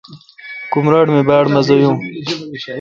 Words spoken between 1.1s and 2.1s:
می باڑ مزا یون۔